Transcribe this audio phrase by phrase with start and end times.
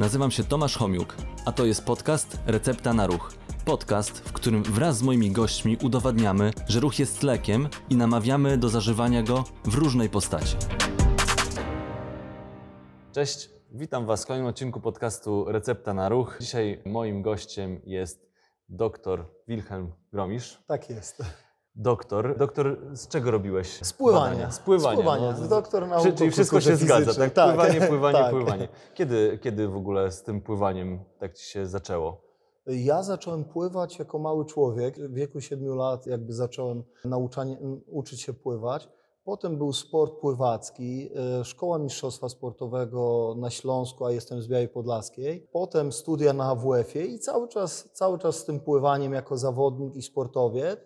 [0.00, 3.32] Nazywam się Tomasz Homiuk, a to jest podcast Recepta na Ruch.
[3.64, 8.68] Podcast, w którym wraz z moimi gośćmi udowadniamy, że ruch jest lekiem i namawiamy do
[8.68, 10.56] zażywania go w różnej postaci.
[13.12, 16.36] Cześć, witam Was w kolejnym odcinku podcastu Recepta na Ruch.
[16.40, 18.26] Dzisiaj moim gościem jest
[18.68, 20.62] dr Wilhelm Gromisz.
[20.66, 21.22] Tak jest.
[21.74, 22.38] Doktor.
[22.38, 24.24] Doktor, z czego robiłeś Z pływania.
[24.30, 24.50] badania?
[24.50, 24.92] Z pływania.
[24.96, 25.34] Z pływania.
[25.40, 27.32] no, Doktor nauk Czyli, wszystko się zgadza, tak?
[27.32, 27.54] Tak.
[27.56, 28.30] Pływanie, pływanie, Tak.
[28.30, 28.68] pływanie.
[28.94, 32.20] Kiedy, kiedy w ogóle z tym pływaniem tak Ci się zaczęło?
[32.66, 34.96] Ja zacząłem pływać jako mały człowiek.
[34.98, 38.88] W wieku 7 lat jakby zacząłem nauczanie, uczyć się pływać.
[39.24, 45.48] Potem był sport pływacki, e, szkoła mistrzostwa sportowego na Śląsku, a jestem z Białej Podlaskiej.
[45.52, 50.02] Potem studia na AWF-ie i cały czas, cały czas z tym pływaniem jako zawodnik i
[50.02, 50.80] sportowiec.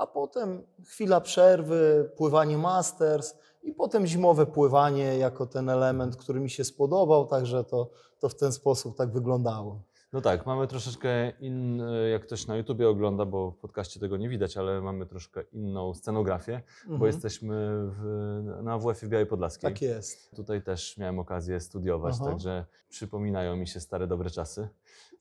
[0.00, 6.50] A potem chwila przerwy, pływanie masters i potem zimowe pływanie jako ten element, który mi
[6.50, 9.82] się spodobał, także to, to w ten sposób tak wyglądało.
[10.12, 14.28] No tak, mamy troszeczkę in, jak ktoś na YouTubie ogląda, bo w podcaście tego nie
[14.28, 17.06] widać, ale mamy troszkę inną scenografię, bo Mhm.
[17.06, 19.70] jesteśmy w, na WF w Białej Podlaskiej.
[19.70, 20.36] Tak jest.
[20.36, 22.30] Tutaj też miałem okazję studiować, Aha.
[22.30, 24.68] także przypominają mi się stare dobre czasy.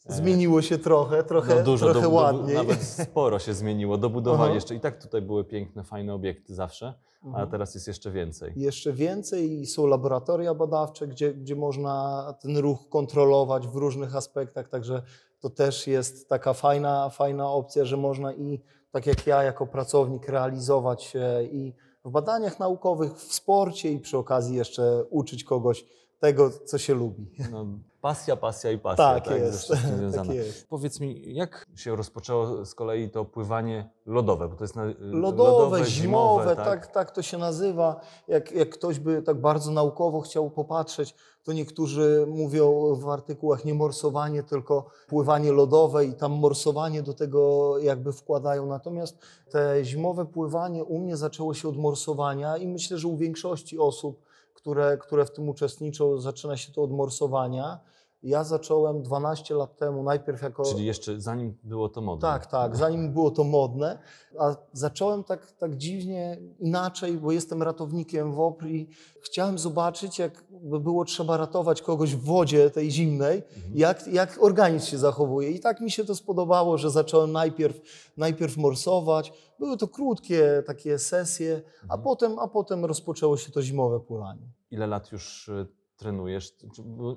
[0.10, 2.56] E, Zmieniło się trochę, trochę, no dużo, trochę do, do, ładniej.
[2.56, 4.76] nawet sporo się zmieniło, dobudowali jeszcze.
[4.76, 6.94] I tak tutaj były piękne, fajne obiekty zawsze,
[7.24, 7.50] a Mhm.
[7.52, 8.54] teraz jest jeszcze więcej.
[8.56, 14.70] Jeszcze więcej i są laboratoria badawcze, gdzie, gdzie można ten ruch kontrolować w różnych aspektach,
[14.70, 15.02] także
[15.40, 20.30] to też jest taka fajna, fajna opcja, że można i tak jak ja jako pracownik
[20.30, 21.74] realizować się i
[22.06, 25.86] w badaniach naukowych, w sporcie i przy okazji jeszcze uczyć kogoś
[26.20, 27.32] tego, co się lubi.
[27.52, 27.66] No,
[28.02, 29.06] pasja, pasja i pasja.
[29.06, 29.72] Tak, tak, jest.
[30.16, 30.68] tak jest.
[30.68, 34.50] Powiedz mi, jak się rozpoczęło z kolei to pływanie lodowe?
[34.50, 36.88] Bo to jest na, Lodowe, zimowe, tak?
[36.88, 38.02] Tak, to się nazywa.
[38.28, 43.74] Jak, jak ktoś by tak bardzo naukowo chciał popatrzeć, to niektórzy mówią w artykułach nie
[43.74, 48.66] morsowanie, tylko pływanie lodowe i tam morsowanie do tego jakby wkładają.
[48.66, 49.18] Natomiast
[49.50, 54.29] te zimowe pływanie u mnie zaczęło się od morsowania i myślę, że u większości osób,
[54.62, 57.80] które, które w tym uczestniczą, zaczyna się to od morsowania.
[58.24, 60.64] Ja zacząłem 12 lat temu, najpierw jako...
[60.66, 62.22] Czyli jeszcze zanim było to modne.
[62.22, 64.00] Tak, tak, zanim było to modne,
[64.40, 68.88] a zacząłem tak, tak dziwnie inaczej, bo jestem ratownikiem WOPR i
[69.22, 73.74] chciałem zobaczyć, jak by było trzeba ratować kogoś w wodzie tej zimnej, Mhm.
[73.78, 75.52] jak, jak organizm się zachowuje.
[75.52, 77.82] I tak mi się to spodobało, że zacząłem najpierw,
[78.18, 79.34] najpierw morsować.
[79.60, 82.02] Były to krótkie takie sesje, a Mhm.
[82.02, 84.42] potem, a potem rozpoczęło się to zimowe pływanie.
[84.72, 85.68] Ile lat już y,
[86.00, 86.56] trenujesz?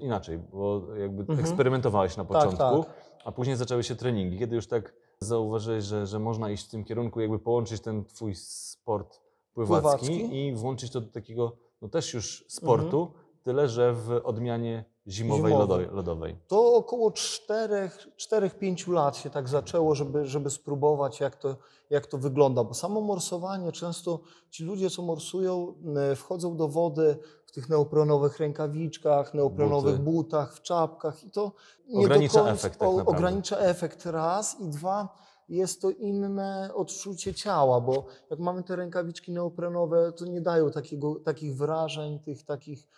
[0.01, 1.41] Inaczej, bo jakby Mhm.
[1.41, 2.95] eksperymentowałeś na Tak, początku, tak.
[3.25, 4.39] a później zaczęły się treningi.
[4.39, 8.35] Kiedy już tak zauważyłeś, że, że można iść w tym kierunku, jakby połączyć ten twój
[8.35, 9.21] sport
[9.55, 10.37] pływacki, Pływacki.
[10.47, 15.87] i włączyć to do takiego, no też już sportu, tyle że w odmianie zimowej, Zimowej.
[15.87, 16.37] lodo- lodowej.
[16.49, 21.57] To około 4-5 lat się tak zaczęło, żeby, żeby spróbować, jak to,
[21.91, 22.65] jak to wygląda.
[22.65, 24.21] Bo samo morsowanie, często
[24.51, 25.75] ci ludzie, co morsują,
[26.13, 30.05] e, wchodzą do wody w tych neoprenowych rękawiczkach, neoprenowych Buty.
[30.05, 31.53] butach, w czapkach i to
[31.89, 33.05] nie Ogranicza do końca, efekt tak o-.
[33.07, 35.09] Ogranicza efekt raz i dwa,
[35.49, 41.15] jest to inne odczucie ciała, bo jak mamy te rękawiczki neoprenowe, to nie dają takiego,
[41.15, 42.89] takich wrażeń, tych takich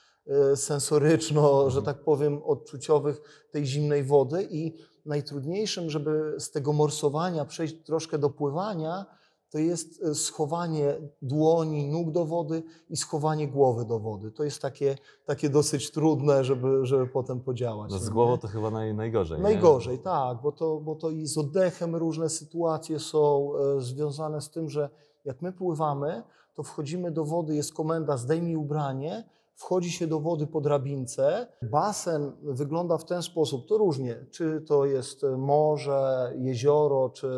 [0.55, 4.75] sensoryczno, że tak powiem, odczuciowych tej zimnej wody i
[5.07, 9.07] najtrudniejszym, żeby z tego morsowania przejść troszkę do pływania,
[9.55, 14.31] to jest e, schowanie dłoni, nóg do wody i schowanie głowy do wody.
[14.31, 17.91] To jest takie, takie dosyć trudne, żeby, żeby potem podziałać.
[17.91, 18.13] No z nie?
[18.15, 19.37] głową to chyba naj, najgorzej.
[19.37, 19.43] nie?
[19.43, 24.51] Najgorzej, tak, bo to, bo to i z oddechem różne sytuacje są e, związane z
[24.51, 24.91] tym, że
[25.25, 26.23] jak my pływamy,
[26.55, 31.47] to wchodzimy do wody, jest komenda zdejmij ubranie, wchodzi się do wody po drabince.
[31.63, 37.29] Basen wygląda w ten sposób, to różnie, czy to jest morze, jezioro, czy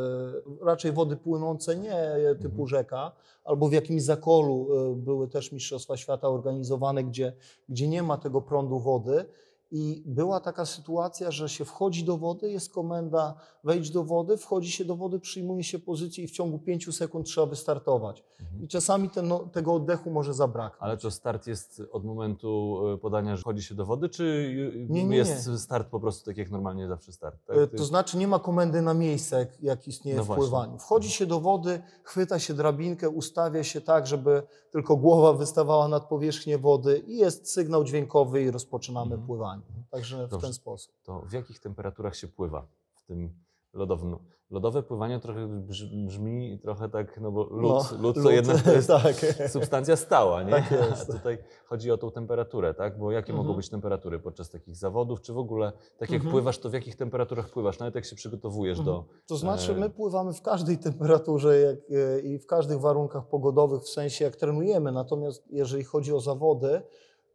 [0.62, 1.96] raczej wody płynące, nie
[2.34, 2.68] typu Mhm.
[2.68, 3.12] rzeka,
[3.44, 7.32] albo w jakimś zakolu e, były też Mistrzostwa Świata organizowane, gdzie,
[7.68, 9.24] gdzie nie ma tego prądu wody.
[9.70, 13.34] I była taka sytuacja, że się wchodzi do wody, jest komenda
[13.64, 17.26] wejdź do wody, wchodzi się do wody, przyjmuje się pozycję i w ciągu 5 sekund
[17.26, 18.24] trzeba wystartować.
[18.40, 18.62] Mhm.
[18.62, 20.82] I czasami ten, no, tego oddechu może zabraknąć.
[20.82, 24.54] Ale to start jest od momentu y, podania, że wchodzi się do wody, czy
[24.88, 27.36] Nie, nie, jest start po prostu tak jak normalnie zawsze start?
[27.46, 27.56] Tak?
[27.56, 30.78] E, To znaczy nie ma komendy na miejsce, jak, jak istnieje No w pływaniu.
[30.78, 36.08] Wchodzi się do wody, chwyta się drabinkę, ustawia się tak, żeby tylko głowa wystawała nad
[36.08, 39.26] powierzchnię wody i jest sygnał dźwiękowy i rozpoczynamy Mhm.
[39.26, 39.55] pływanie.
[39.90, 40.46] Także w Dobrze.
[40.46, 40.94] ten sposób.
[41.02, 43.30] To w jakich temperaturach się pływa w tym
[43.72, 44.16] lodowym.
[44.50, 48.62] Lodowe pływanie trochę brz- brzmi trochę tak, no bo lód, No, lód to lód, jednak
[48.62, 49.16] to jest tak.
[49.50, 50.50] substancja stała, nie?
[50.50, 51.10] Tak jest.
[51.10, 52.98] A tutaj chodzi o tą temperaturę, tak?
[52.98, 53.56] Bo jakie mogą Mhm.
[53.56, 56.30] być temperatury podczas takich zawodów, czy w ogóle, tak jak Mhm.
[56.32, 59.04] pływasz, to w jakich temperaturach pływasz, nawet jak się przygotowujesz do...
[59.26, 63.82] To znaczy, e, my pływamy w każdej temperaturze jak, e, i w każdych warunkach pogodowych,
[63.82, 64.92] w sensie jak trenujemy.
[64.92, 66.82] Natomiast jeżeli chodzi o zawody,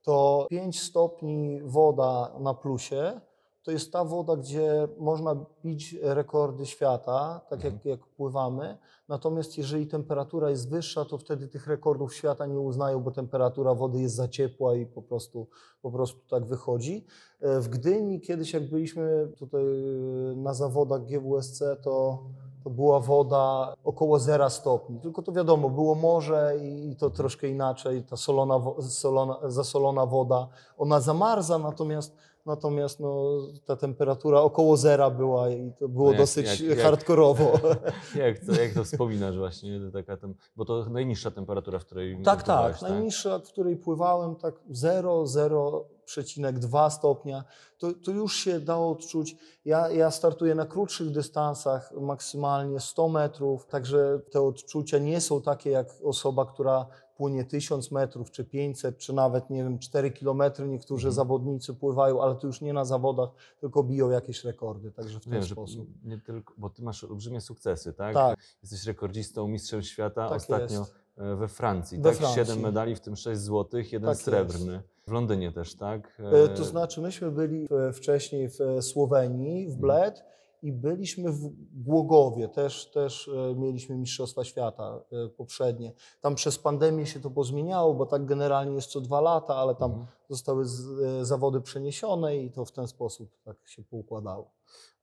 [0.03, 3.21] to 5 stopni woda na plusie
[3.63, 8.77] to jest ta woda, gdzie można bić rekordy świata, tak jak, jak pływamy.
[9.07, 13.99] Natomiast jeżeli temperatura jest wyższa, to wtedy tych rekordów świata nie uznają, bo temperatura wody
[13.99, 15.47] jest za ciepła i po prostu,
[15.81, 17.05] po prostu tak wychodzi.
[17.39, 22.23] E, W Gdyni kiedyś, jak byliśmy tutaj e, na zawodach GWSC, to,
[22.63, 24.99] to była woda około 0 stopni.
[24.99, 28.03] Tylko to wiadomo, było morze i to troszkę inaczej.
[28.03, 30.47] Ta solona, solona, zasolona woda,
[30.77, 32.15] ona zamarza, natomiast,
[32.45, 36.79] natomiast no, ta temperatura około zera była i to było No jak- dosyć jak- jak-
[36.79, 37.51] hardkorowo.
[38.15, 42.43] Jak to, jak to wspominasz właśnie, taka tem, bo to najniższa temperatura, w której Tak,
[42.43, 42.89] pływałeś, tak.
[42.89, 47.43] Najniższa, w której pływałem, tak 0, 0,2 stopnia,
[47.77, 49.35] to, to już się dało odczuć.
[49.65, 55.69] Ja, ja startuję na krótszych dystansach, maksymalnie 100 metrów, także te odczucia nie są takie
[55.69, 56.85] jak osoba, która
[57.17, 60.67] płynie 1000 metrów, czy 500, czy nawet, nie wiem, 4 kilometry.
[60.67, 61.15] Niektórzy Mhm.
[61.15, 63.29] zawodnicy pływają, ale to już nie na zawodach,
[63.59, 65.87] tylko biją jakieś rekordy, także w ten Wiem, że sposób.
[66.03, 68.13] nie tylko, bo ty masz olbrzymie sukcesy, tak?
[68.13, 68.39] Tak.
[68.61, 70.93] Jesteś rekordzistą, mistrzem świata Tak ostatnio jest.
[71.17, 72.17] e, we Francji, We tak?
[72.17, 72.35] Francji.
[72.35, 74.23] Siedem medali, w tym sześć złotych, jeden Tak jest.
[74.23, 74.81] srebrny.
[75.07, 76.21] W Londynie też, tak?
[76.43, 79.77] E, To znaczy, myśmy byli e, wcześniej w e, Słowenii, Mhm.
[79.77, 80.23] w Bled
[80.61, 81.49] i byliśmy w
[81.83, 85.93] Głogowie, też, też e, mieliśmy Mistrzostwa Świata e, poprzednie.
[86.21, 89.91] Tam przez pandemię się to pozmieniało, bo tak generalnie jest co dwa lata, ale tam
[89.91, 90.07] Mhm.
[90.29, 94.51] zostały z, e, zawody przeniesione i to w ten sposób tak się poukładało.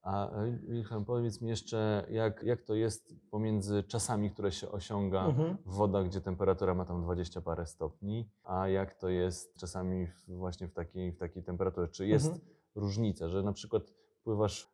[0.02, 0.30] A
[0.68, 5.56] Wilhelm, powiedz mi jeszcze, jak, jak to jest pomiędzy czasami, które się osiąga Mhm.
[5.66, 10.68] w wodach, gdzie temperatura ma tam 20 parę stopni, a jak to jest czasami właśnie
[10.68, 11.88] w takiej, w takiej temperaturze?
[11.88, 12.44] Czy jest Mhm.
[12.74, 13.82] różnica, że na przykład
[14.24, 14.68] pływasz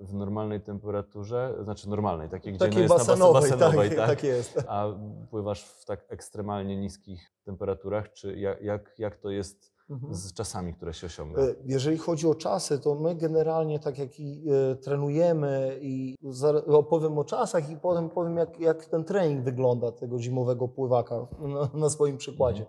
[0.00, 3.98] w normalnej temperaturze, znaczy normalnej, takiej, gdzie Takiej no jest basenowej, na bas- basenowej, tak,
[3.98, 4.08] tak?
[4.08, 4.58] tak jest.
[4.68, 4.86] A
[5.30, 10.14] pływasz w tak ekstremalnie niskich temperaturach, czy jak, jak, jak to jest Mhm.
[10.14, 11.42] z czasami, które się osiąga?
[11.42, 16.16] E, Jeżeli chodzi o czasy, to my generalnie tak jak i e, trenujemy i
[16.66, 21.78] opowiem o czasach i potem powiem jak, jak ten trening wygląda tego zimowego pływaka na,
[21.80, 22.66] na swoim przykładzie.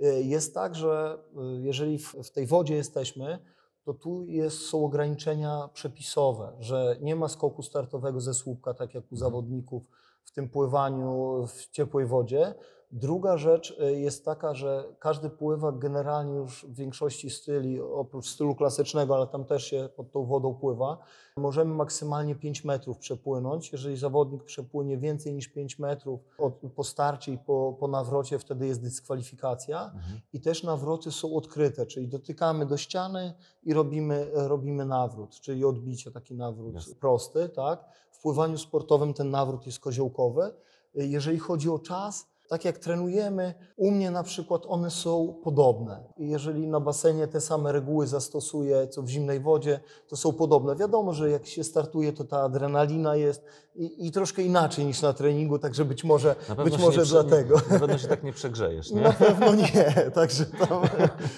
[0.00, 3.38] E, Jest tak, że e, jeżeli w, w tej wodzie jesteśmy,
[3.84, 9.12] to tu jest, są ograniczenia przepisowe, że nie ma skoku startowego ze słupka, tak jak
[9.12, 9.82] u zawodników
[10.24, 12.54] w tym pływaniu w ciepłej wodzie.
[12.92, 18.54] Druga rzecz y, jest taka, że każdy pływak generalnie już w większości styli, oprócz stylu
[18.54, 20.98] klasycznego, ale tam też się pod tą wodą pływa,
[21.36, 23.72] możemy maksymalnie 5 metrów przepłynąć.
[23.72, 28.66] Jeżeli zawodnik przepłynie więcej niż 5 metrów od, po starcie i po, po nawrocie, wtedy
[28.66, 29.84] jest dyskwalifikacja.
[29.84, 30.20] Mhm.
[30.32, 36.10] I też nawroty są odkryte, czyli dotykamy do ściany i robimy, robimy nawrót, czyli odbicie,
[36.10, 36.94] taki nawrót Jasne.
[36.94, 37.48] prosty.
[37.48, 37.84] Tak?
[38.10, 40.54] W pływaniu sportowym ten nawrót jest koziołkowy.
[40.94, 46.04] Jeżeli chodzi o czas, tak jak trenujemy, u mnie na przykład one są podobne.
[46.16, 50.76] I Jeżeli na basenie te same reguły zastosuję, co w zimnej wodzie, to są podobne.
[50.76, 53.44] Wiadomo, że jak się startuje, to ta adrenalina jest
[53.74, 57.54] i, i troszkę inaczej niż na treningu, także być może, być może nie dlatego.
[57.70, 59.00] Na pewno się tak nie przegrzejesz, nie?
[59.00, 60.82] Na pewno nie, także tam,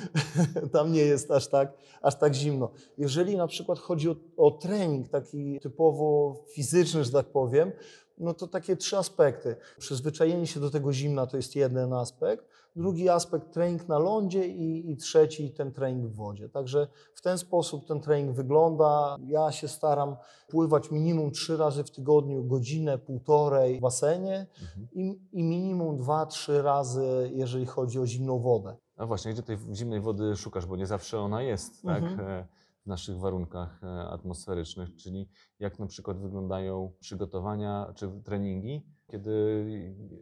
[0.72, 1.72] tam nie jest aż tak,
[2.02, 2.70] aż tak zimno.
[2.98, 7.72] Jeżeli na przykład chodzi o, o trening taki typowo fizyczny, że tak powiem,
[8.18, 9.56] no to takie trzy aspekty.
[9.78, 14.90] Przyzwyczajenie się do tego zimna to jest jeden aspekt, drugi aspekt trening na lądzie i,
[14.90, 16.48] i trzeci ten trening w wodzie.
[16.48, 19.16] Także w ten sposób ten trening wygląda.
[19.26, 20.16] Ja się staram
[20.48, 24.88] pływać minimum trzy razy w tygodniu, godzinę, półtorej w basenie Mhm.
[24.92, 28.76] i, i minimum dwa, trzy razy, jeżeli chodzi o zimną wodę.
[28.96, 32.02] A właśnie, gdzie tej zimnej wody szukasz, bo nie zawsze ona jest, tak?
[32.02, 32.44] Mhm.
[32.82, 39.64] W naszych warunkach e, atmosferycznych, czyli jak na przykład wyglądają przygotowania czy treningi, kiedy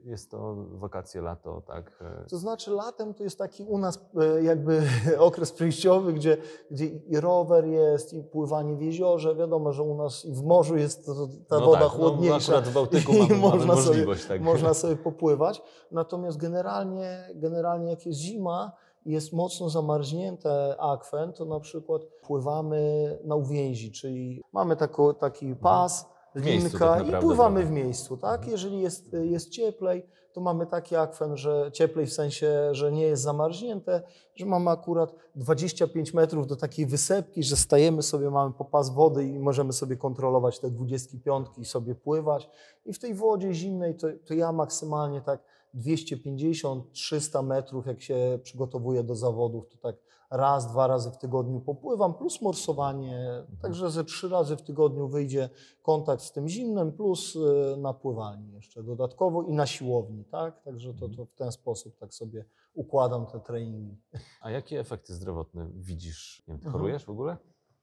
[0.05, 1.99] jest to wakacje, lato, tak?
[2.23, 4.83] e, To znaczy latem to jest taki u nas e, jakby
[5.19, 6.37] okres przejściowy, gdzie,
[6.71, 9.35] gdzie i rower jest, i pływanie w jeziorze.
[9.35, 11.07] Wiadomo, że u nas i w morzu jest
[11.49, 12.53] ta No woda tak, no, chłodniejsza.
[12.53, 14.43] akurat w Bałtyku mamy- mamy można możliwość, sobie, tak.
[14.43, 15.63] Można sobie popływać.
[15.91, 18.73] Natomiast generalnie, generalnie jak jest zima
[19.07, 26.07] jest mocno zamarznięte akwen, to na przykład pływamy na uwięzi, czyli mamy taką, taki pas,
[26.35, 27.73] W miejscu linka tak i pływamy trochę.
[27.73, 28.17] w miejscu.
[28.17, 28.49] Tak?
[28.49, 33.23] Jeżeli jest, jest cieplej, to mamy taki akwen, że cieplej w sensie, że nie jest
[33.23, 34.03] zamarznięte,
[34.35, 39.39] że mamy akurat 25 metrów do takiej wysepki, że stajemy sobie, mamy popas wody i
[39.39, 42.51] możemy sobie kontrolować te 25 i sobie pływać.
[42.87, 45.41] I w tej wodzie zimnej to, to ja maksymalnie tak
[45.75, 49.97] 250-300 metrów, jak się przygotowuję do zawodów, to tak
[50.31, 55.49] raz, dwa razy w tygodniu popływam, plus morsowanie, także ze trzy razy w tygodniu wyjdzie
[55.83, 60.63] kontakt z tym zimnem, plus y, na pływalni jeszcze dodatkowo i na siłowni, tak?
[60.63, 63.97] Także to, to w ten sposób tak sobie układam te treningi.
[64.41, 66.43] A jakie efekty zdrowotne widzisz?
[66.49, 66.73] Nie wiem, ty Mhm.
[66.83, 67.37] chorujesz w ogóle?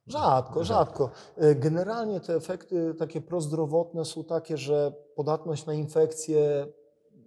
[0.08, 1.10] Rzadko, rzadko.
[1.44, 6.67] Y, Generalnie te efekty takie prozdrowotne są takie, że podatność na infekcje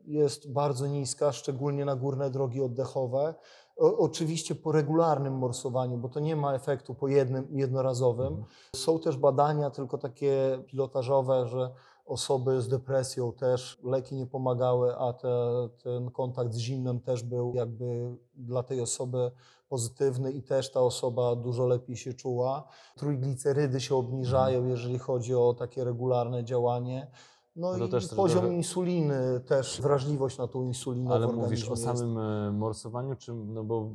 [0.05, 3.35] jest bardzo niska, szczególnie na górne drogi oddechowe.
[3.77, 8.27] O, oczywiście po regularnym morsowaniu, bo to nie ma efektu po jednym, jednorazowym.
[8.27, 8.47] Mhm.
[8.77, 11.71] Są też badania tylko takie pilotażowe, że
[12.11, 17.55] osoby z depresją też leki nie pomagały, a te, ten kontakt z zimnem też był
[17.55, 19.31] jakby dla tej osoby
[19.69, 22.69] pozytywny i też ta osoba dużo lepiej się czuła.
[22.97, 27.11] Trójglicerydy się obniżają, jeżeli chodzi o takie regularne działanie.
[27.57, 31.71] No, No i też poziom trochę- insuliny, też wrażliwość na tą insulinę Ale mówisz o
[31.71, 31.85] jest.
[31.85, 33.91] samym e, morsowaniu, czy, no bo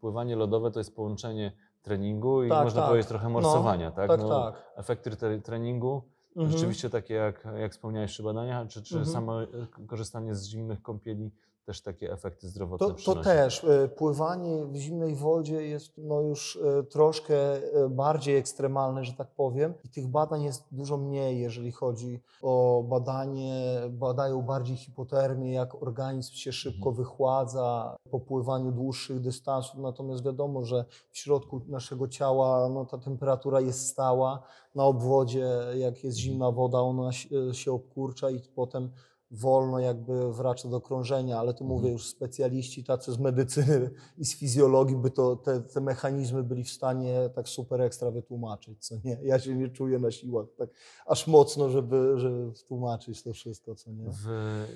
[0.00, 2.88] pływanie lodowe to jest połączenie treningu i Tak, można tak.
[2.90, 4.08] powiedzieć trochę No, morsowania, tak?
[4.08, 4.72] Tak, no, tak.
[4.76, 6.02] Efekty tre- treningu,
[6.36, 6.52] Mhm.
[6.52, 9.12] rzeczywiście takie jak, jak wspomniałeś przy badaniach, czy, czy Mhm.
[9.14, 9.46] samo e,
[9.86, 11.30] korzystanie z zimnych kąpieli
[11.66, 13.64] też takie efekty zdrowotne To, to też.
[13.64, 19.28] e, Pływanie w zimnej wodzie jest no już e, troszkę e, bardziej ekstremalne, że tak
[19.30, 19.74] powiem.
[19.84, 23.80] I tych badań jest dużo mniej, jeżeli chodzi o badanie.
[23.90, 29.80] Badają bardziej hipotermię, jak organizm się szybko wychładza po pływaniu dłuższych dystansów.
[29.80, 34.42] Natomiast wiadomo, że w środku naszego ciała no, ta temperatura jest stała.
[34.74, 37.10] Na obwodzie, jak jest zimna woda, ona
[37.52, 38.90] się obkurcza i potem
[39.36, 44.36] wolno jakby wraca do krążenia, ale tu mówię już specjaliści tacy z medycyny i z
[44.38, 49.18] fizjologii by to, te, te mechanizmy byli w stanie tak super ekstra wytłumaczyć, co nie?
[49.22, 50.70] Ja się nie czuję na siłach tak
[51.06, 54.10] aż mocno, żeby, żeby tłumaczyć to wszystko, co nie?
[54.10, 54.28] W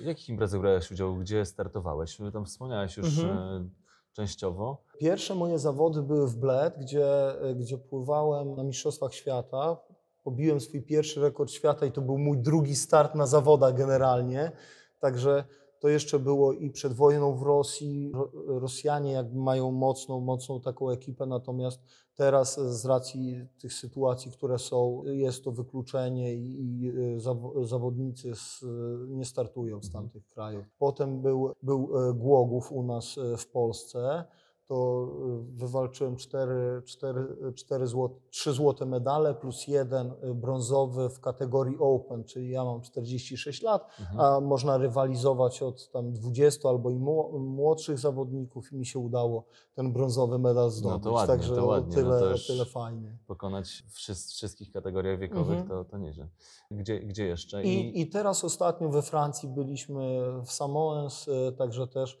[0.03, 1.15] jakich imprezach brałeś udział?
[1.15, 2.17] Gdzie startowałeś?
[2.33, 3.37] Tam wspomniałeś już Mhm.
[3.63, 3.69] e,
[4.13, 4.83] częściowo.
[4.99, 7.07] Pierwsze moje zawody były w Bled, gdzie,
[7.55, 9.77] gdzie pływałem na Mistrzostwach Świata.
[10.23, 14.51] Pobiłem swój pierwszy rekord świata i to był mój drugi start na zawodach generalnie.
[14.99, 15.43] Także
[15.79, 18.11] to jeszcze było i przed wojną w Rosji.
[18.13, 21.81] Ro- Rosjanie jakby mają mocną, mocną taką ekipę, natomiast
[22.15, 28.65] teraz z racji tych sytuacji, które są, jest to wykluczenie i, zaw- zawodnicy z,
[29.09, 30.65] nie startują z tamtych krajów.
[30.77, 34.23] Potem był, był e, Głogów u nas w Polsce
[34.71, 35.07] to
[35.53, 41.77] y, wywalczyłem cztery, cztery, cztery złote, trzy złote medale plus jeden y, brązowy w kategorii
[41.79, 44.19] Open, czyli ja mam 46 lat, Mhm.
[44.19, 49.43] a można rywalizować od tam 20 albo i mło- młodszych zawodników i mi się udało
[49.73, 51.05] ten brązowy medal zdobyć.
[51.11, 53.17] ładnie, Także to ładnie, tyle, no to tyle fajnie.
[53.27, 55.67] Pokonać wszy- wszystkich kategoriach wiekowych Mhm.
[55.67, 56.27] to, to nieźle.
[56.71, 57.63] Gdzie, gdzie jeszcze?
[57.63, 62.19] I, I teraz ostatnio we Francji byliśmy w Samoens, e, także też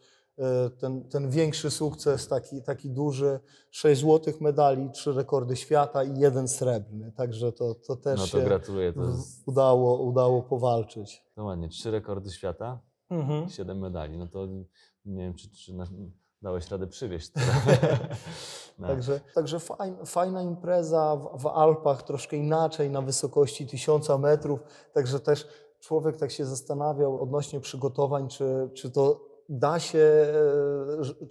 [0.79, 3.39] ten, ten większy sukces, taki, taki duży,
[3.71, 8.31] 6 złotych medali, trzy rekordy świata i jeden srebrny, także to, to też no to
[8.39, 8.93] się gratuluję.
[8.93, 11.23] To, jest, udało, udało powalczyć.
[11.35, 11.69] to ładnie.
[11.69, 13.49] Trzy rekordy świata, Mhm.
[13.49, 14.17] siedem medali.
[14.17, 14.45] No to
[15.05, 15.85] nie wiem, czy, czy na,
[16.41, 17.29] dałeś radę przywieźć.
[17.31, 17.39] to.
[18.79, 18.87] no.
[18.87, 24.59] Także, także fajna, fajna impreza w, w Alpach, troszkę inaczej, na wysokości 1000 metrów.
[24.93, 25.47] Także też
[25.79, 29.99] człowiek tak się zastanawiał odnośnie przygotowań, czy, czy to da się,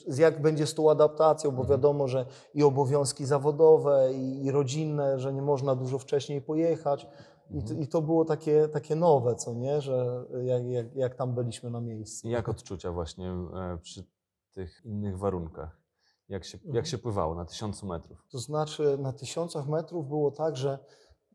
[0.09, 1.79] e, jak będzie z tą adaptacją, bo Mhm.
[1.79, 7.07] wiadomo, że i obowiązki zawodowe, i, rodzinne, że nie można dużo wcześniej pojechać.
[7.51, 7.81] I to, Mhm.
[7.81, 11.81] I to było takie, takie nowe, co nie, że jak, jak, jak tam byliśmy na
[11.81, 12.29] miejscu.
[12.29, 14.05] I jak odczucia właśnie e, przy
[14.53, 15.81] tych innych warunkach?
[16.29, 16.75] Jak się, Mhm.
[16.75, 18.19] jak się pływało na tysiącu metrów?
[18.31, 20.79] To znaczy na tysiącach metrów było tak, że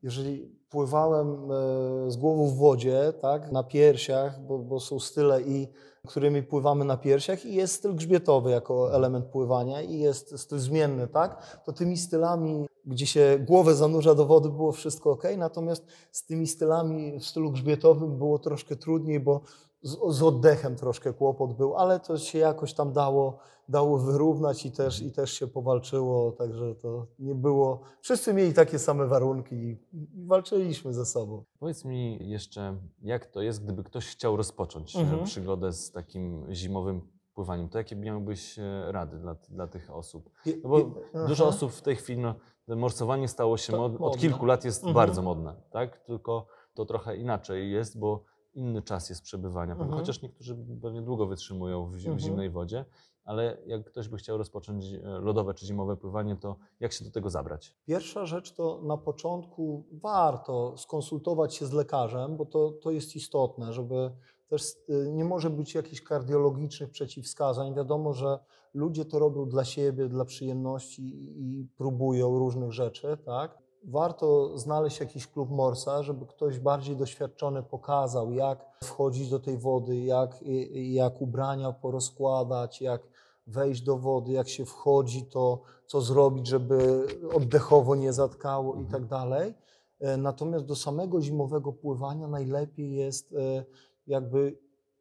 [0.06, 5.68] jeżeli pływałem e, z głową w wodzie, tak, na piersiach, bo, bo są style i
[6.08, 11.08] którymi pływamy na piersiach i jest styl grzbietowy jako element pływania i jest styl zmienny,
[11.08, 16.26] tak, to tymi stylami, gdzie się głowę zanurza do wody, było wszystko ok, natomiast z
[16.26, 19.42] tymi stylami w stylu grzbietowym było troszkę trudniej, bo
[19.86, 23.38] z, z oddechem troszkę kłopot był, ale to się jakoś tam dało,
[23.70, 27.80] dało wyrównać i też, i też się powalczyło, także to nie było.
[28.02, 31.44] Wszyscy mieli takie same warunki i, i walczyliśmy ze sobą.
[31.60, 35.24] Powiedz mi jeszcze, jak to jest, gdyby ktoś chciał rozpocząć e, Mhm.
[35.24, 37.02] przygodę z takim zimowym
[37.34, 40.30] pływaniem, to jakie miałbyś e, rady dla, dla tych osób?
[40.64, 40.86] No bo i-
[41.28, 41.56] Dużo aha.
[41.56, 42.36] osób w tej chwili, no,
[42.76, 44.94] morsowanie stało się mod, od kilku lat jest Mhm.
[44.96, 46.00] bardzo modne, tak?
[46.00, 48.24] Tylko to trochę inaczej jest, bo
[48.56, 49.92] inny czas jest przebywania, Mhm.
[49.92, 52.20] chociaż niektórzy pewnie długo wytrzymują w, w Mhm.
[52.20, 52.86] zimnej wodzie,
[53.24, 57.12] ale jak ktoś by chciał rozpocząć e, lodowe czy zimowe pływanie, to jak się do
[57.12, 57.76] tego zabrać?
[57.86, 63.74] Pierwsza rzecz to na początku warto skonsultować się z lekarzem, bo to, to jest istotne,
[63.74, 64.12] żeby
[64.48, 67.74] też y, nie może być jakichś kardiologicznych przeciwwskazań.
[67.76, 68.40] Wiadomo, że
[68.74, 71.04] ludzie to robią dla siebie, dla przyjemności
[71.42, 73.58] i próbują różnych rzeczy, tak?
[73.88, 79.96] Warto znaleźć jakiś klub morsa, żeby ktoś bardziej doświadczony pokazał, jak wchodzić do tej wody,
[79.98, 80.40] jak,
[80.74, 83.02] jak ubrania porozkładać, jak
[83.48, 89.06] wejść do wody, jak się wchodzi, to co zrobić, żeby oddechowo nie zatkało i tak
[89.06, 89.54] dalej.
[90.00, 93.66] E, Natomiast do samego zimowego pływania najlepiej jest e,
[94.08, 94.58] jakby,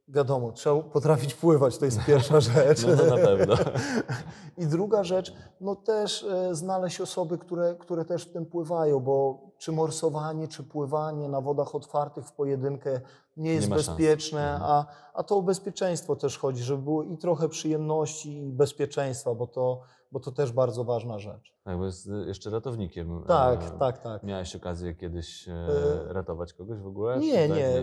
[0.08, 2.87] wiadomo, trzeba potrafić pływać, to jest pierwsza rzecz.
[2.87, 3.54] No to na pewno.
[4.62, 9.38] I druga rzecz, no też e, znaleźć osoby, które, które też w tym pływają, bo
[9.64, 13.00] czy morsowanie, czy pływanie na wodach otwartych w pojedynkę
[13.37, 13.87] nie jest ma szans.
[13.87, 14.71] bezpieczne, Mhm.
[14.73, 19.47] a, a to o bezpieczeństwo też chodzi, żeby było i trochę przyjemności i bezpieczeństwa, bo
[19.47, 19.80] to,
[20.12, 21.54] bo to też bardzo ważna rzecz.
[21.64, 23.23] Tak, bo jest e, jeszcze ratownikiem.
[23.26, 24.23] Tak, E, tak, tak.
[24.23, 27.18] Miałeś okazję kiedyś e, E, ratować kogoś w ogóle?
[27.18, 27.59] Nie, Czy tak?
[27.59, 27.83] nie.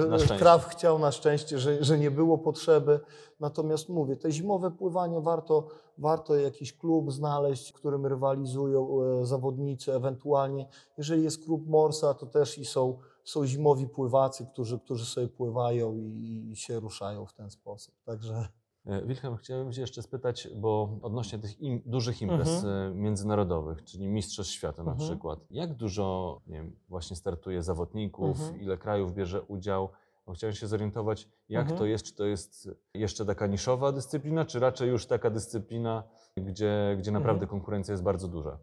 [0.00, 0.38] Na, na e, szczęście.
[0.38, 3.00] Kraw chciał na szczęście, że, że nie było potrzeby.
[3.46, 5.66] Natomiast mówię, te zimowe pływanie warto,
[5.98, 10.66] warto jakiś klub znaleźć, w którym rywalizują e, zawodnicy, ewentualnie.
[10.98, 15.96] Jeżeli jest klub Morsa, to też i są, są zimowi pływacy, którzy, którzy sobie pływają
[15.96, 17.94] i, i się ruszają w ten sposób.
[18.04, 18.48] Także
[18.86, 22.92] E, Wilhelm, chciałem Cię jeszcze spytać, bo odnośnie tych im, dużych imprez Mhm.
[22.92, 25.08] e, międzynarodowych, czyli Mistrzostw Świata na Mhm.
[25.10, 28.60] przykład, jak dużo nie wiem, właśnie startuje zawodników, Mhm.
[28.60, 29.88] ile krajów bierze udział?
[30.26, 31.78] Bo chciałem się zorientować, jak Mhm.
[31.78, 36.02] to jest, czy to jest jeszcze taka niszowa dyscyplina, czy raczej już taka dyscyplina,
[36.36, 37.50] gdzie, gdzie naprawdę Mhm.
[37.50, 38.58] konkurencja jest bardzo duża?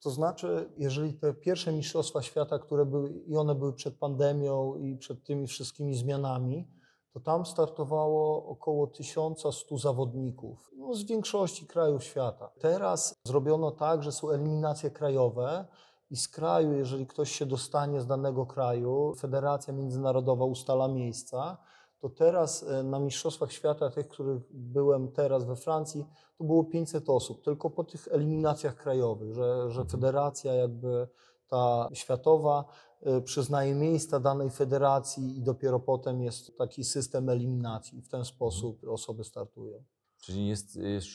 [0.00, 4.96] To znaczy, jeżeli te pierwsze Mistrzostwa Świata, które były, i one były przed pandemią i
[4.96, 6.68] przed tymi wszystkimi zmianami,
[7.12, 12.50] to tam startowało około 1100 zawodników no, z większości krajów świata.
[12.60, 15.64] Teraz zrobiono tak, że są eliminacje krajowe
[16.10, 21.58] i z kraju, jeżeli ktoś się dostanie z danego kraju, Federacja Międzynarodowa ustala miejsca,
[21.98, 26.06] to teraz e, na Mistrzostwach Świata, tych, których byłem teraz we Francji,
[26.38, 31.08] to było 500 osób, tylko po tych eliminacjach krajowych, że, że federacja jakby
[31.48, 32.64] ta światowa
[33.06, 38.02] y, przyznaje miejsca danej federacji i dopiero potem jest taki system eliminacji.
[38.02, 39.84] W ten sposób osoby startują.
[40.20, 41.08] Czyli jest, jest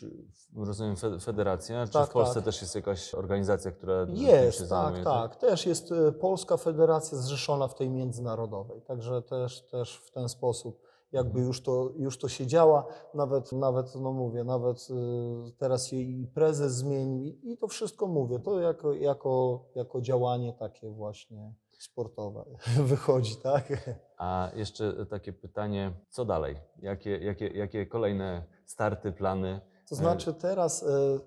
[0.55, 2.43] rozumiem, fe- federacja, czy Tak, w Polsce tak.
[2.43, 5.35] też jest jakaś organizacja, która tym się Jest, tak, zajmuje, tak.
[5.35, 10.81] Też jest y, Polska Federacja zrzeszona w tej międzynarodowej, także też, też w ten sposób
[11.11, 11.47] jakby Mhm.
[11.47, 12.85] już to, już to się działa.
[13.13, 18.39] Nawet, nawet no mówię, nawet y, teraz i prezes zmienił i, i to wszystko mówię.
[18.39, 22.45] To jako, jako, jako działanie takie właśnie sportowe
[22.91, 23.73] wychodzi, tak?
[24.17, 26.55] A jeszcze takie pytanie, co dalej?
[26.79, 29.61] Jakie, jakie, jakie kolejne starty, plany?
[29.89, 31.19] To znaczy teraz e,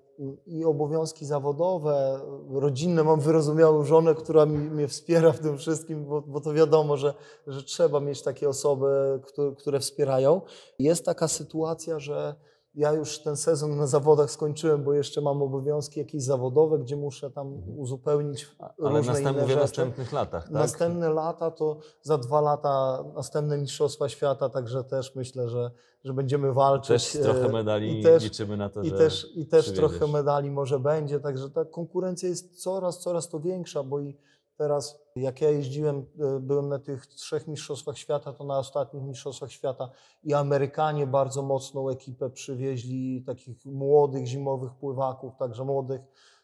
[0.47, 6.23] i obowiązki zawodowe, rodzinne, mam wyrozumiałą żonę, która mi, mnie wspiera w tym wszystkim, bo,
[6.23, 7.15] bo to wiadomo, że,
[7.47, 10.41] że trzeba mieć takie osoby, które, które wspierają.
[10.79, 12.35] Jest taka sytuacja, że
[12.75, 17.31] ja już ten sezon na zawodach skończyłem, bo jeszcze mam obowiązki jakieś zawodowe, gdzie muszę
[17.31, 18.47] tam uzupełnić
[18.83, 19.61] Ale różne inne mówię o rzeczy.
[19.61, 20.53] następnych latach, tak?
[20.53, 25.71] Następne lata to za dwa lata następne Mistrzostwa Świata, także też myślę, że,
[26.05, 27.13] że będziemy walczyć.
[27.13, 30.07] Też trochę e, medali i też, liczymy na to, i że też, i też trochę
[30.07, 34.17] medali może będzie, także ta konkurencja jest coraz, coraz to większa, bo i
[34.57, 39.53] teraz jak ja jeździłem, e, byłem na tych trzech mistrzostwach świata, to na ostatnich mistrzostwach
[39.53, 39.91] świata
[40.25, 46.01] i Amerykanie bardzo mocną ekipę przywieźli takich młodych zimowych pływaków, także młodych,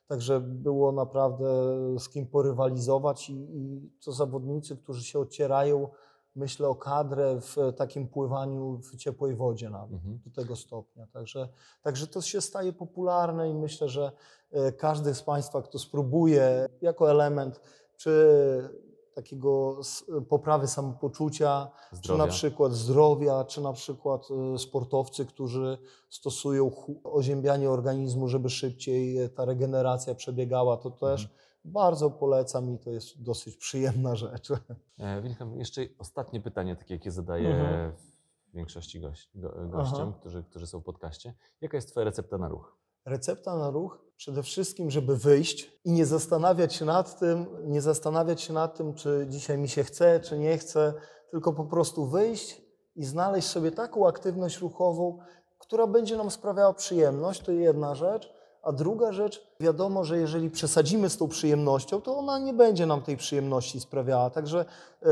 [0.09, 1.47] także było naprawdę
[1.99, 5.89] z kim porywalizować i, i to zawodnicy, którzy się ocierają,
[6.37, 10.21] myślę o kadrę w takim pływaniu w ciepłej wodzie nawet Mhm.
[10.27, 11.07] do tego stopnia.
[11.07, 11.49] Także,
[11.83, 14.13] także to się staje popularne i myślę, że
[14.51, 17.61] e, każdy z Państwa, kto spróbuje jako element
[18.01, 18.81] czy
[19.15, 19.81] takiego
[20.29, 22.25] poprawy samopoczucia, czy Zdrowia.
[22.25, 24.23] na przykład zdrowia, czy na przykład
[24.55, 26.71] e, sportowcy, którzy stosują
[27.05, 31.41] oziębianie organizmu, żeby szybciej e, ta regeneracja przebiegała, to też Mhm.
[31.65, 34.51] bardzo polecam i to jest dosyć przyjemna rzecz.
[34.99, 37.93] E, Wilhelm, jeszcze ostatnie pytanie, takie jakie zadaję Mhm.
[38.55, 40.19] większości gość, go, gościom, Aha.
[40.21, 41.35] którzy, którzy są w podcaście.
[41.61, 42.77] Jaka jest Twoja recepta na ruch?
[43.05, 48.41] Recepta na ruch przede wszystkim, żeby wyjść i nie zastanawiać się nad tym, nie zastanawiać
[48.41, 50.95] się nad tym, czy dzisiaj mi się chce, czy nie chce,
[51.31, 52.63] tylko po prostu wyjść
[52.97, 55.19] i znaleźć sobie taką aktywność ruchową,
[55.59, 58.33] która będzie nam sprawiała przyjemność, to jedna rzecz.
[58.63, 63.03] A druga rzecz, wiadomo, że jeżeli przesadzimy z tą przyjemnością, to ona nie będzie nam
[63.03, 64.31] tej przyjemności sprawiała.
[64.31, 64.65] Także
[65.03, 65.07] e,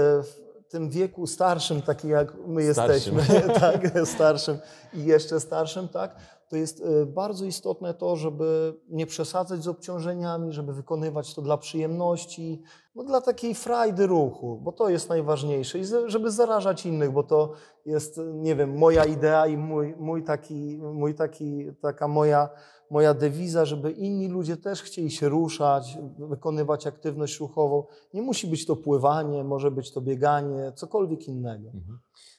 [0.68, 3.16] tym wieku starszym, takim jak my Starszym.
[3.18, 4.58] jesteśmy, tak, starszym
[4.94, 6.16] i jeszcze starszym, tak,
[6.48, 11.58] to jest e, bardzo istotne to, żeby nie przesadzać z obciążeniami, żeby wykonywać to dla
[11.58, 12.62] przyjemności,
[12.94, 17.52] no dla takiej frajdy ruchu, bo to jest najważniejsze i żeby zarażać innych, bo to
[17.86, 22.48] jest, nie wiem, moja idea i mój, mój taki, mój taki, taka moja,
[22.90, 27.84] moja dewiza, żeby inni ludzie też chcieli się ruszać, wykonywać aktywność ruchową.
[28.14, 31.68] Nie musi być to pływanie, może być to bieganie, cokolwiek innego.
[31.68, 31.98] Mhm.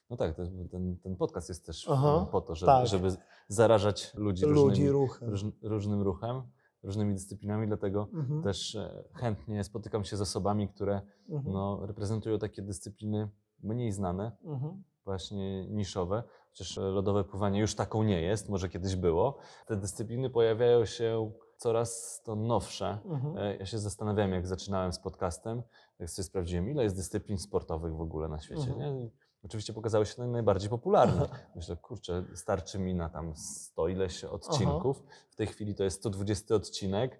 [0.10, 0.36] No tak,
[0.72, 2.88] ten, ten podcast jest też Aha, po to, żeby, tak.
[2.88, 3.16] żeby
[3.48, 5.30] zarażać ludzi, Ludzi różnymi, ruchem.
[5.30, 6.42] róż, różnym ruchem,
[6.84, 8.44] różnymi dyscyplinami, dlatego Mhm.
[8.44, 11.54] też e, chętnie spotykam się z osobami, które Mhm.
[11.54, 13.30] no, reprezentują takie dyscypliny
[13.64, 14.84] mniej znane, Mhm.
[15.06, 16.24] właśnie niszowe.
[16.50, 19.38] Chociaż e, lodowe pływanie już taką nie jest, może kiedyś było.
[19.66, 22.98] Te dyscypliny pojawiają się coraz to nowsze.
[23.06, 23.38] Mhm.
[23.38, 25.64] E, Ja się zastanawiałem, jak zaczynałem z podcastem,
[26.00, 28.70] jak sobie sprawdziłem, ile jest dyscyplin sportowych w ogóle na świecie.
[28.74, 29.10] Mhm.
[29.46, 31.30] Oczywiście pokazały się najbardziej popularne.
[31.56, 35.04] Myślę, kurczę, starczy mi na tam 100 ileś odcinków.
[35.30, 37.20] W tej chwili to jest 120 odcinek.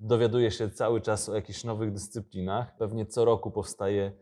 [0.00, 2.76] Dowiaduję się cały czas o jakichś nowych dyscyplinach.
[2.76, 4.12] Pewnie co roku powstaje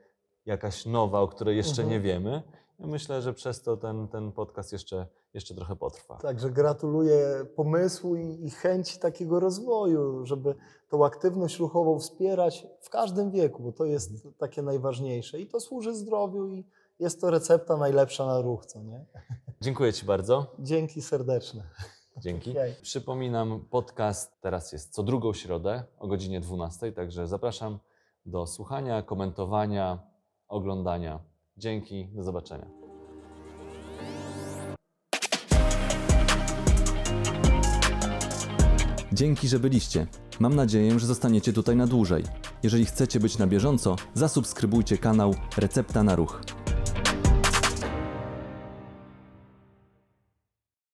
[0.47, 1.91] jakaś nowa, o której jeszcze Mhm.
[1.91, 2.43] nie wiemy.
[2.79, 6.17] Ja myślę, że przez to ten, ten podcast jeszcze, jeszcze trochę potrwa.
[6.19, 10.55] Także gratuluję pomysłu i, i chęci takiego rozwoju, żeby
[10.89, 15.95] tą aktywność ruchową wspierać w każdym wieku, bo to jest takie najważniejsze i to służy
[15.95, 16.65] zdrowiu i
[16.99, 19.05] jest to recepta najlepsza na ruch, co nie?
[19.61, 20.55] Dziękuję Ci bardzo.
[20.59, 21.63] Dzięki serdeczne.
[22.19, 22.51] Dzięki.
[22.51, 22.75] Okej.
[22.83, 27.79] Przypominam, podcast teraz jest co drugą środę o godzinie 12, także zapraszam
[28.27, 29.99] do słuchania, komentowania,
[30.49, 31.21] oglądania.
[31.57, 32.67] Dzięki, do zobaczenia.
[39.13, 40.07] Dzięki, że byliście.
[40.41, 42.25] Mam nadzieję, że zostaniecie tutaj na dłużej.
[42.63, 46.41] Jeżeli chcecie być na bieżąco, zasubskrybujcie kanał Recepta na Ruch.